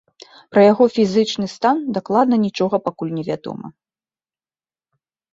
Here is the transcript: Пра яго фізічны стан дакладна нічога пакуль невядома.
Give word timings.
Пра 0.53 0.61
яго 0.71 0.85
фізічны 0.93 1.47
стан 1.55 1.77
дакладна 1.97 2.35
нічога 2.45 2.75
пакуль 2.87 3.11
невядома. 3.19 3.71